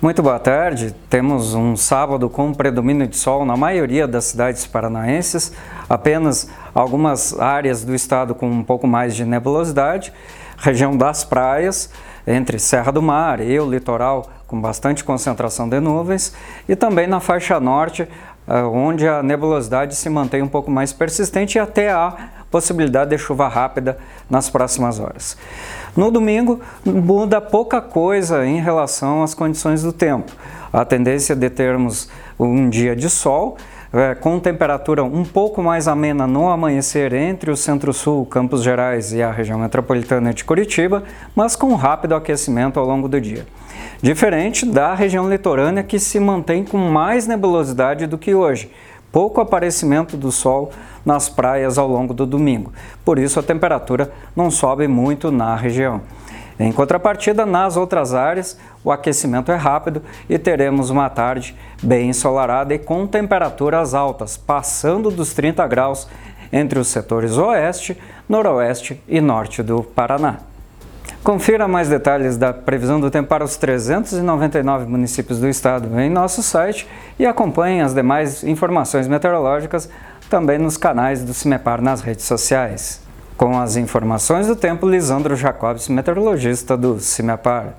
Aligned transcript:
Muito 0.00 0.22
boa 0.22 0.38
tarde. 0.38 0.94
Temos 1.10 1.54
um 1.54 1.74
sábado 1.76 2.30
com 2.30 2.54
predomínio 2.54 3.08
de 3.08 3.16
sol 3.16 3.44
na 3.44 3.56
maioria 3.56 4.06
das 4.06 4.26
cidades 4.26 4.64
paranaenses, 4.64 5.52
apenas 5.90 6.48
algumas 6.72 7.36
áreas 7.40 7.82
do 7.82 7.92
estado 7.92 8.32
com 8.32 8.48
um 8.48 8.62
pouco 8.62 8.86
mais 8.86 9.16
de 9.16 9.24
nebulosidade, 9.24 10.12
região 10.56 10.96
das 10.96 11.24
praias, 11.24 11.90
entre 12.24 12.60
Serra 12.60 12.92
do 12.92 13.02
Mar 13.02 13.40
e 13.40 13.58
o 13.58 13.68
litoral, 13.68 14.30
com 14.46 14.60
bastante 14.60 15.02
concentração 15.02 15.68
de 15.68 15.80
nuvens, 15.80 16.32
e 16.68 16.76
também 16.76 17.08
na 17.08 17.18
faixa 17.18 17.58
norte, 17.58 18.06
eh, 18.46 18.62
onde 18.62 19.08
a 19.08 19.20
nebulosidade 19.20 19.96
se 19.96 20.08
mantém 20.08 20.42
um 20.42 20.48
pouco 20.48 20.70
mais 20.70 20.92
persistente 20.92 21.58
e 21.58 21.60
até 21.60 21.90
há 21.90 22.14
possibilidade 22.50 23.10
de 23.10 23.18
chuva 23.18 23.48
rápida 23.48 23.98
nas 24.28 24.48
próximas 24.48 24.98
horas. 24.98 25.36
No 25.96 26.10
domingo, 26.10 26.60
muda 26.84 27.40
pouca 27.40 27.80
coisa 27.80 28.46
em 28.46 28.60
relação 28.60 29.22
às 29.22 29.34
condições 29.34 29.82
do 29.82 29.92
tempo. 29.92 30.32
A 30.72 30.84
tendência 30.84 31.34
de 31.34 31.48
termos 31.48 32.08
um 32.38 32.68
dia 32.68 32.94
de 32.94 33.08
sol, 33.08 33.56
é, 33.92 34.14
com 34.14 34.38
temperatura 34.38 35.02
um 35.02 35.24
pouco 35.24 35.62
mais 35.62 35.88
amena 35.88 36.26
no 36.26 36.48
amanhecer 36.48 37.14
entre 37.14 37.50
o 37.50 37.56
centro-sul, 37.56 38.26
Campos 38.26 38.62
Gerais 38.62 39.12
e 39.12 39.22
a 39.22 39.32
região 39.32 39.58
metropolitana 39.58 40.34
de 40.34 40.44
Curitiba, 40.44 41.04
mas 41.34 41.56
com 41.56 41.74
rápido 41.74 42.14
aquecimento 42.14 42.78
ao 42.78 42.86
longo 42.86 43.08
do 43.08 43.20
dia. 43.20 43.46
Diferente 44.02 44.66
da 44.66 44.94
região 44.94 45.28
litorânea 45.28 45.82
que 45.82 45.98
se 45.98 46.20
mantém 46.20 46.64
com 46.64 46.76
mais 46.76 47.26
nebulosidade 47.26 48.06
do 48.06 48.18
que 48.18 48.34
hoje, 48.34 48.70
pouco 49.12 49.40
aparecimento 49.40 50.16
do 50.16 50.30
sol 50.30 50.70
nas 51.04 51.28
praias 51.28 51.78
ao 51.78 51.88
longo 51.88 52.12
do 52.12 52.26
domingo. 52.26 52.72
Por 53.04 53.18
isso 53.18 53.40
a 53.40 53.42
temperatura 53.42 54.12
não 54.36 54.50
sobe 54.50 54.86
muito 54.86 55.30
na 55.30 55.54
região. 55.56 56.00
Em 56.60 56.72
contrapartida, 56.72 57.46
nas 57.46 57.76
outras 57.76 58.14
áreas, 58.14 58.58
o 58.82 58.90
aquecimento 58.90 59.52
é 59.52 59.54
rápido 59.54 60.02
e 60.28 60.36
teremos 60.38 60.90
uma 60.90 61.08
tarde 61.08 61.56
bem 61.80 62.08
ensolarada 62.08 62.74
e 62.74 62.78
com 62.78 63.06
temperaturas 63.06 63.94
altas, 63.94 64.36
passando 64.36 65.10
dos 65.10 65.32
30 65.32 65.64
graus 65.68 66.08
entre 66.52 66.78
os 66.78 66.88
setores 66.88 67.36
oeste, 67.36 67.96
noroeste 68.28 69.00
e 69.06 69.20
norte 69.20 69.62
do 69.62 69.84
Paraná. 69.84 70.38
Confira 71.22 71.68
mais 71.68 71.88
detalhes 71.88 72.36
da 72.36 72.52
previsão 72.52 73.00
do 73.00 73.10
tempo 73.10 73.28
para 73.28 73.44
os 73.44 73.56
399 73.56 74.86
municípios 74.86 75.38
do 75.38 75.48
estado 75.48 75.98
em 76.00 76.08
nosso 76.08 76.42
site 76.42 76.88
e 77.18 77.26
acompanhe 77.26 77.80
as 77.80 77.92
demais 77.92 78.42
informações 78.44 79.06
meteorológicas 79.06 79.88
também 80.30 80.58
nos 80.58 80.76
canais 80.76 81.22
do 81.22 81.34
CIMEPAR 81.34 81.82
nas 81.82 82.00
redes 82.00 82.24
sociais. 82.24 83.00
Com 83.36 83.58
as 83.58 83.76
informações 83.76 84.46
do 84.46 84.56
tempo, 84.56 84.88
Lisandro 84.88 85.36
Jacobs, 85.36 85.88
meteorologista 85.88 86.76
do 86.76 86.98
CIMEPAR. 86.98 87.74